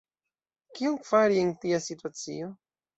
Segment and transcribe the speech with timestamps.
[0.79, 2.55] Kion fari en tia situacio?